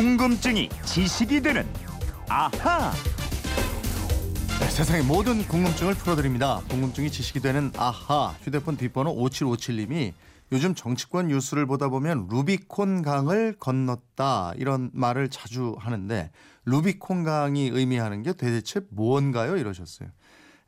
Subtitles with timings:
[0.00, 1.66] 궁금증이 지식이 되는
[2.26, 2.90] 아하.
[4.58, 6.62] 네, 세상의 모든 궁금증을 풀어드립니다.
[6.70, 10.14] 궁금증이 지식이 되는 아하 휴대폰 뒷번호 5757님이
[10.52, 16.30] 요즘 정치권 뉴스를 보다 보면 루비콘 강을 건넜다 이런 말을 자주 하는데
[16.64, 19.58] 루비콘 강이 의미하는 게 도대체 무언가요?
[19.58, 20.08] 이러셨어요.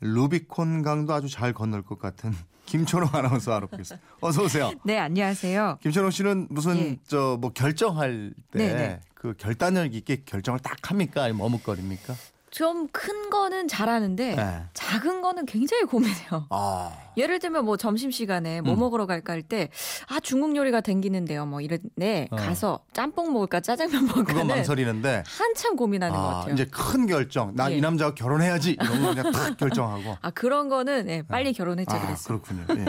[0.00, 2.34] 루비콘 강도 아주 잘 건널 것 같은
[2.70, 4.06] 김초롱 아나운서 알아보겠습니다.
[4.20, 4.70] 어서 오세요.
[4.84, 5.78] 네, 안녕하세요.
[5.82, 6.96] 김초롱 씨는 무슨 예.
[7.08, 9.00] 저뭐 결정할 네네.
[9.14, 11.24] 때그 결단력 있게 결정을 딱 합니까?
[11.24, 12.14] 아니면 머뭇거립니까?
[12.50, 14.62] 좀 큰 거는 잘하는데 네.
[14.74, 16.46] 작은 거는 굉장히 고민해요.
[16.50, 16.92] 아.
[17.16, 18.78] 예를 들면 뭐 점심 시간에 뭐 음.
[18.80, 19.68] 먹으러 갈까 할 때
[20.08, 21.46] 아 중국 요리가 땡기는데요.
[21.46, 22.28] 뭐 이랬네.
[22.30, 22.36] 어.
[22.36, 26.54] 가서 짬뽕 먹을까 짜장면 그건 먹을까는 망설이는데 한참 고민하는 것 아, 같아요.
[26.54, 27.54] 이제 큰 결정.
[27.54, 27.80] 나이 예.
[27.80, 28.72] 남자와 결혼해야지.
[28.80, 30.16] 이런 거 그냥 탁 결정하고.
[30.20, 32.40] 아 그런 거는 예, 빨리 결혼했지 아, 그랬어요.
[32.40, 32.84] 그렇군요.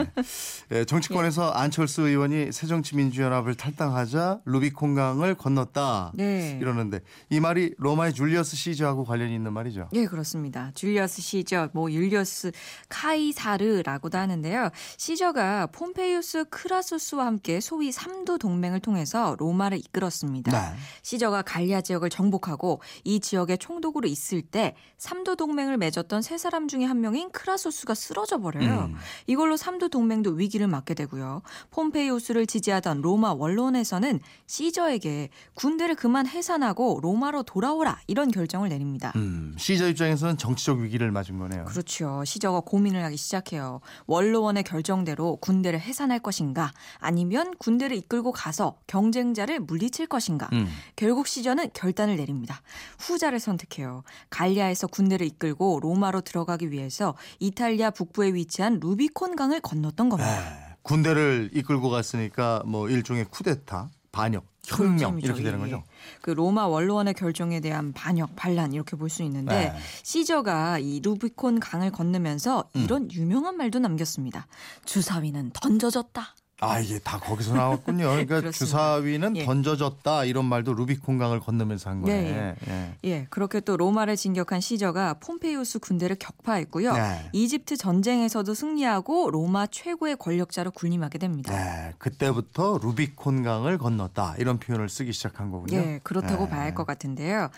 [0.72, 0.78] 예.
[0.78, 6.12] 예, 정치권에서 안철수 의원이 새정치민주연합을 탈당하자 루비콘강을 건넜다.
[6.14, 6.58] 네.
[6.60, 9.88] 이러는데 이 말이 로마의 줄리어스 시저하고 관련이 있는 말이죠.
[9.92, 10.70] 예, 그렇습니다.
[10.74, 12.52] 줄리어스 시저, 뭐 율리어스
[12.88, 14.70] 카이사르라고도 하는데요.
[14.96, 20.52] 시저가 폼페이우스 크라수스와 함께 소위 삼두 동맹을 통해서 로마를 이끌었습니다.
[20.52, 20.76] 네.
[21.02, 26.84] 시저가 갈리아 지역을 정복하고 이 지역에 총독으로 있을 때 삼두 동맹을 맺었던 세 사람 중에
[26.84, 28.90] 한 명인 크라수스가 쓰러져 버려요.
[28.90, 28.96] 음.
[29.26, 31.42] 이걸로 삼도 동맹도 위기를 맞게 되고요.
[31.70, 39.12] 폼페이우스를 지지하던 로마 원론에서는 시저에게 군대를 그만 해산하고 로마로 돌아오라 이런 결정을 내립니다.
[39.16, 41.64] 음, 시저 입장에서는 정치적 위기를 맞은 거네요.
[41.66, 42.24] 그렇죠.
[42.24, 43.80] 시저가 고민을 하기 시작해요.
[44.06, 50.48] 원로원의 결정대로 군대를 해산할 것인가 아니면 군대를 이끌고 가서 경쟁자를 물리칠 것인가.
[50.52, 50.68] 음.
[50.96, 52.62] 결국 시저는 결단을 내립니다.
[52.98, 54.02] 후자를 선택해요.
[54.30, 60.40] 갈리아에서 군대를 이끌고 로마로 들어가기 위해서 이탈리아 북부에 위치한 루비콘 강을 건넜던 겁니다.
[60.40, 60.72] 네.
[60.82, 65.26] 군대를 이끌고 갔으니까 뭐 일종의 쿠데타, 반역, 혁명 셈이죠.
[65.26, 65.62] 이렇게 되는 예.
[65.64, 65.84] 거죠.
[66.20, 69.78] 그 로마 원로원의 결정에 대한 반역, 반란 이렇게 볼 수 있는데 네.
[70.02, 72.82] 시저가 이 루비콘 강을 건너면서 음.
[72.82, 74.46] 이런 유명한 말도 남겼습니다.
[74.84, 76.34] 주사위는 던져졌다.
[76.62, 78.04] 아 이게 다 거기서 나왔군요.
[78.26, 78.50] 그러니까.
[78.50, 79.44] 주사위는 예.
[79.44, 82.22] 던져졌다 이런 말도 루비콘강을 건너면서 한 거네.
[82.22, 82.94] 네, 예.
[83.04, 86.92] 예, 그렇게 또 로마를 진격한 시저가 폼페이우스 군대를 격파했고요.
[86.94, 87.28] 네.
[87.32, 91.52] 이집트 전쟁에서도 승리하고 로마 최고의 권력자로 군림하게 됩니다.
[91.54, 95.76] 네, 그때부터 루비콘강을 건넜다 이런 표현을 쓰기 시작한 거군요.
[95.78, 96.50] 예, 그렇다고 네.
[96.50, 97.50] 봐야 할 것 같은데요.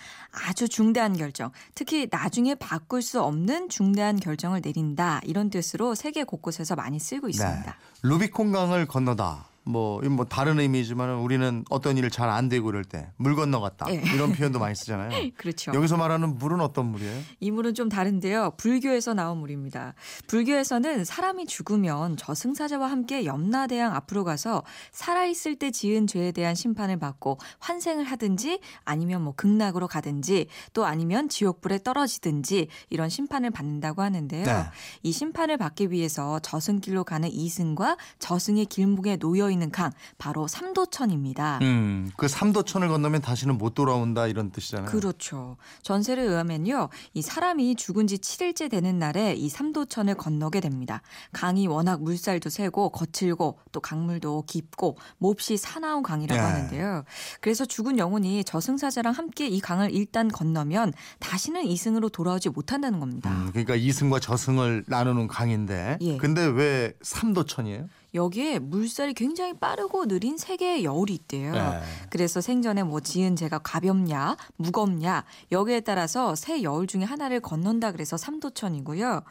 [0.48, 6.74] 아주 중대한 결정, 특히 나중에 바꿀 수 없는 중대한 결정을 내린다 이런 뜻으로 세계 곳곳에서
[6.74, 7.64] 많이 쓰고 있습니다.
[7.64, 7.72] 네.
[8.02, 9.53] 루비콘강을 건너다.
[9.64, 14.02] 뭐, 뭐 다른 의미지만 우리는 어떤 일을 잘 안 되고 이럴 때 물 건너갔다 예.
[14.14, 15.10] 이런 표현도 많이 쓰잖아요.
[15.36, 15.72] 그렇죠.
[15.74, 17.20] 여기서 말하는 물은 어떤 물이에요?
[17.40, 18.52] 이 물은 좀 다른데요.
[18.56, 19.94] 불교에서 나온 물입니다.
[20.26, 27.38] 불교에서는 사람이 죽으면 저승사자와 함께 염라대왕 앞으로 가서 살아있을 때 지은 죄에 대한 심판을 받고
[27.60, 34.44] 환생을 하든지 아니면 뭐 극락으로 가든지 또 아니면 지옥불에 떨어지든지 이런 심판을 받는다고 하는데요.
[34.44, 34.64] 네.
[35.02, 41.60] 이 심판을 받기 위해서 저승길로 가는 이승과 저승의 길목에 놓여 있는 강 바로 삼도천입니다.
[41.62, 44.90] 음, 그 삼도천을 건너면 다시는 못 돌아온다 이런 뜻이잖아요.
[44.90, 45.56] 그렇죠.
[45.82, 46.90] 전세를 의하면요.
[47.14, 51.00] 이 사람이 죽은 지 7일째 되는 날에 이 삼도천을 건너게 됩니다.
[51.32, 56.44] 강이 워낙 물살도 세고 거칠고 또 강물도 깊고 몹시 사나운 강이라고 예.
[56.44, 57.04] 하는데요.
[57.40, 63.30] 그래서 죽은 영혼이 저승사자랑 함께 이 강을 일단 건너면 다시는 이승으로 돌아오지 못한다는 겁니다.
[63.30, 65.98] 음, 그러니까 이승과 저승을 나누는 강인데.
[66.00, 66.16] 예.
[66.16, 67.88] 근데 왜 삼도천이에요?
[68.14, 71.52] 여기에 물살이 굉장히 빠르고 느린 세 개의 여울이 있대요.
[71.52, 71.80] 네.
[72.10, 78.16] 그래서 생전에 뭐 지은 죄가 가볍냐, 무겁냐 여기에 따라서 세 여울 중에 하나를 건넌다 그래서
[78.16, 79.22] 삼도천이고요.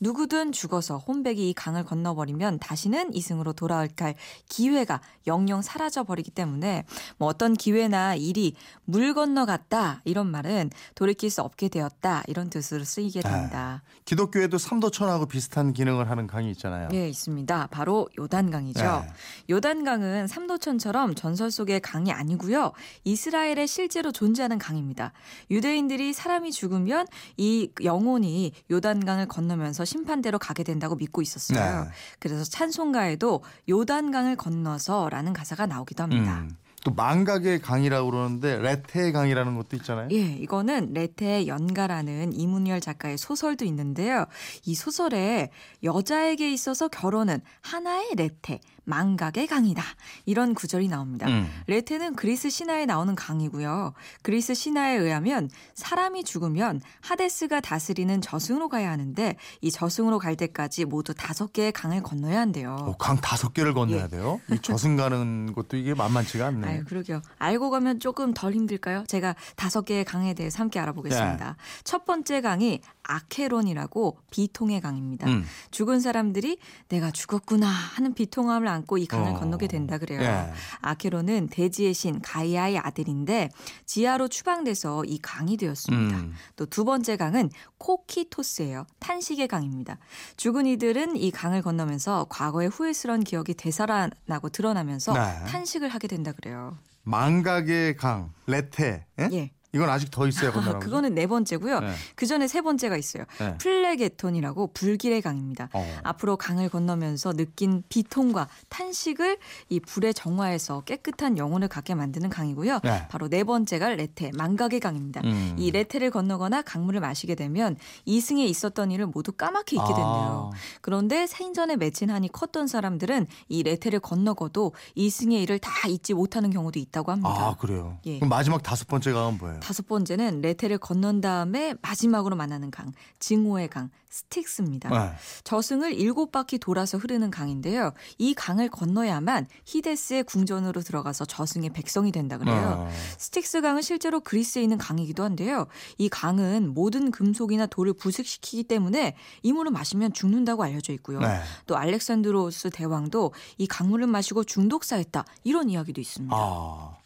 [0.00, 4.14] 누구든 죽어서 혼백이 이 강을 건너버리면 다시는 이승으로 돌아올 갈
[4.48, 6.84] 기회가 영영 사라져 버리기 때문에
[7.16, 13.22] 뭐 어떤 기회나 일이 물 건너갔다 이런 말은 돌이킬 수 없게 되었다 이런 뜻으로 쓰이게
[13.22, 13.82] 됩니다.
[14.04, 16.88] 기독교에도 삼도천하고 비슷한 기능을 하는 강이 있잖아요.
[16.92, 17.68] 예, 있습니다.
[17.72, 18.80] 바로 요 단강이죠.
[18.80, 19.12] 네.
[19.50, 22.72] 요단강은 삼도천처럼 전설 속의 강이 아니고요.
[23.04, 25.12] 이스라엘에 실제로 존재하는 강입니다.
[25.50, 31.84] 유대인들이 사람이 죽으면 이 영혼이 요단강을 건너면서 심판대로 가게 된다고 믿고 있었어요.
[31.84, 31.90] 네.
[32.18, 36.40] 그래서 찬송가에도 요단강을 건너서라는 가사가 나오기도 합니다.
[36.40, 36.56] 음,
[36.88, 40.08] 또 망각의 강이라고 그러는데 레테의 강이라는 것도 있잖아요.
[40.12, 44.24] 예, 이거는 레테의 연가라는 이문열 작가의 소설도 있는데요.
[44.64, 45.50] 이 소설에
[45.82, 49.82] 여자에게 있어서 결혼은 하나의 레테, 망각의 강이다.
[50.24, 51.28] 이런 구절이 나옵니다.
[51.28, 51.46] 음.
[51.66, 53.92] 레테는 그리스 신화에 나오는 강이고요.
[54.22, 61.12] 그리스 신화에 의하면 사람이 죽으면 하데스가 다스리는 저승으로 가야 하는데 이 저승으로 갈 때까지 모두
[61.14, 62.76] 다섯 개의 강을 건너야 한대요.
[62.80, 64.08] 어, 강 다섯 개를 건너야 예.
[64.08, 64.40] 돼요.
[64.50, 66.66] 이 저승 가는 것도 이게 만만치가 않네.
[66.66, 67.20] 아유, 그러게요.
[67.38, 69.04] 알고 가면 조금 덜 힘들까요?
[69.06, 71.46] 제가 다섯 개의 강에 대해서 함께 알아보겠습니다.
[71.46, 71.54] 네.
[71.84, 75.28] 첫 번째 강이 아케론이라고 비통의 강입니다.
[75.28, 75.44] 음.
[75.70, 76.58] 죽은 사람들이
[76.88, 79.38] 내가 죽었구나 하는 비통함을 안고 이 강을 어.
[79.38, 80.20] 건너게 된다 그래요.
[80.22, 80.52] 예.
[80.80, 83.50] 아케론은 대지의 신 가이아의 아들인데
[83.86, 86.16] 지하로 추방돼서 이 강이 되었습니다.
[86.16, 86.34] 음.
[86.56, 88.86] 또두 번째 강은 코키토스예요.
[89.00, 89.98] 탄식의 강입니다.
[90.36, 95.44] 죽은 이들은 이 강을 건너면서 과거의 후회스러운 기억이 되살아나고 드러나면서 네.
[95.46, 96.76] 탄식을 하게 된다 그래요.
[97.02, 99.06] 망각의 강 레테.
[99.18, 99.28] 예?
[99.32, 99.50] 예.
[99.72, 101.80] 이건 아직 더 있어야 아, 그거는 네 번째고요.
[101.80, 101.92] 네.
[102.14, 103.24] 그 전에 세 번째가 있어요.
[103.38, 103.56] 네.
[103.58, 105.68] 플레게톤이라고 불길의 강입니다.
[105.72, 105.98] 어.
[106.04, 109.38] 앞으로 강을 건너면서 느낀 비통과 탄식을
[109.68, 112.80] 이 불의 정화에서 깨끗한 영혼을 갖게 만드는 강이고요.
[112.82, 113.08] 네.
[113.08, 115.20] 바로 네 번째가 레테, 망각의 강입니다.
[115.24, 115.54] 음.
[115.58, 117.76] 이 레테를 건너거나 강물을 마시게 되면
[118.06, 120.50] 이승에 있었던 일을 모두 까맣게 잊게 된대요.
[120.52, 120.58] 아.
[120.80, 126.78] 그런데 생전에 맺힌 한이 컸던 사람들은 이 레테를 건너고도 이승의 일을 다 잊지 못하는 경우도
[126.78, 127.28] 있다고 합니다.
[127.30, 127.98] 아 그래요.
[128.06, 128.16] 예.
[128.16, 129.57] 그럼 마지막 다섯 번째 강은 뭐예요?
[129.60, 134.88] 다섯 번째는 레테를 건넌 다음에 마지막으로 만나는 강, 증오의 강, 스틱스입니다.
[134.88, 135.12] 네.
[135.44, 137.92] 저승을 일곱 바퀴 돌아서 흐르는 강인데요.
[138.16, 142.86] 이 강을 건너야만 하데스의 궁전으로 들어가서 저승의 백성이 된다 그래요.
[142.88, 142.90] 어.
[143.18, 145.66] 스틱스 강은 실제로 그리스에 있는 강이기도 한데요.
[145.98, 151.20] 이 강은 모든 금속이나 돌을 부식시키기 때문에 이 물을 마시면 죽는다고 알려져 있고요.
[151.20, 151.40] 네.
[151.66, 156.34] 또 알렉산드로스 대왕도 이 강물을 마시고 중독사했다 이런 이야기도 있습니다.
[156.34, 156.97] 아.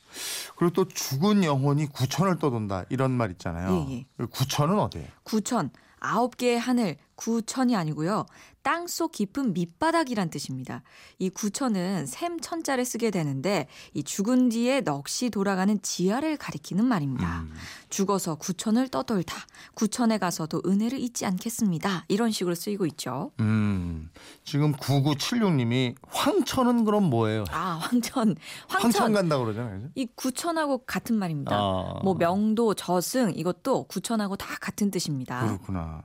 [0.56, 3.87] 그리고 또 죽은 영혼이 구천을 떠돈다 이런 말 있잖아요.
[3.88, 4.06] 예, 예.
[4.17, 5.09] 그 구천은 어디예요?
[5.23, 5.70] 구천
[6.00, 8.26] 아홉 개의 하늘 구천이 아니고요.
[8.62, 10.82] 땅속 깊은 밑바닥이란 뜻입니다.
[11.19, 17.41] 이 구천은 샘 천자를 쓰게 되는데 이 죽은 뒤에 넋이 돌아가는 지하를 가리키는 말입니다.
[17.43, 17.55] 음.
[17.91, 19.37] 죽어서 구천을 떠돌다.
[19.75, 22.05] 구천에 가서도 은혜를 잊지 않겠습니다.
[22.09, 23.32] 이런 식으로 쓰이고 있죠.
[23.41, 24.11] 음.
[24.44, 27.44] 지금 9976님이 황천은 그럼 뭐예요?
[27.50, 28.37] 아, 황천.
[28.69, 29.12] 황천, 황천.
[29.12, 29.76] 간다 그러잖아요.
[29.76, 29.91] 그죠?
[29.94, 31.56] 이 구천하고 같은 말입니다.
[31.56, 32.00] 아.
[32.03, 35.47] 뭐 명도, 저승 이것도 구천하고 다 같은 뜻입니다.
[35.47, 36.05] 그렇구나.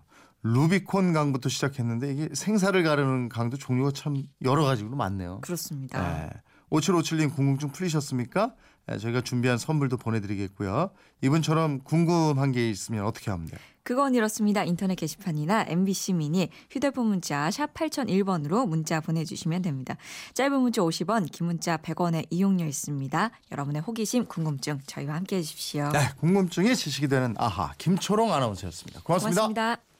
[0.54, 5.42] 루비콘 강부터 시작했는데 이게 생사를 가르는 강도 종류가 참 여러 가지로 많네요.
[5.42, 6.02] 그렇습니다.
[6.02, 6.30] 네.
[6.72, 8.54] 5757님 궁금증 풀리셨습니까?
[8.88, 10.92] 네, 저희가 준비한 선물도 보내드리겠고요.
[11.22, 13.60] 이분처럼 궁금한 게 있으면 어떻게 하면 돼요?
[13.84, 14.64] 그건 이렇습니다.
[14.64, 19.96] 인터넷 게시판이나 MBC 미니 휴대폰 문자 샵 8001번으로 문자 보내주시면 됩니다.
[20.34, 23.32] 짧은 문자 50원, 긴 문자 100원의 이용료 있습니다.
[23.52, 25.90] 여러분의 호기심, 궁금증 저희와 함께 해 주십시오.
[25.92, 29.42] 네, 궁금증이 지식이 되는 아하 김초롱 아나운서였습니다 고맙습니다.
[29.42, 29.97] 고맙습니다.